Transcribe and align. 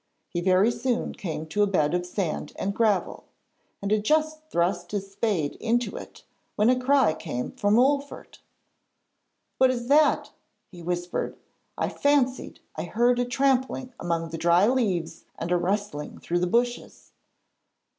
He 0.29 0.41
very 0.41 0.71
soon 0.71 1.13
came 1.13 1.45
to 1.49 1.61
a 1.61 1.67
bed 1.67 1.93
of 1.93 2.07
sand 2.07 2.53
and 2.55 2.73
gravel, 2.73 3.25
and 3.83 3.91
had 3.91 4.03
just 4.03 4.43
thrust 4.49 4.89
his 4.91 5.11
spade 5.11 5.55
into 5.59 5.95
it, 5.95 6.23
when 6.55 6.71
a 6.71 6.79
cry 6.79 7.13
came 7.13 7.51
from 7.51 7.75
Wolfert. 7.75 8.39
'What 9.59 9.69
is 9.69 9.89
that?' 9.89 10.31
he 10.71 10.81
whispered. 10.81 11.37
'I 11.77 11.89
fancied 11.89 12.61
I 12.75 12.85
heard 12.85 13.19
a 13.19 13.25
trampling 13.25 13.93
among 13.99 14.29
the 14.29 14.39
dry 14.39 14.65
leaves 14.65 15.25
and 15.37 15.51
a 15.51 15.55
rustling 15.57 16.17
through 16.17 16.39
the 16.39 16.47
bushes.' 16.47 17.11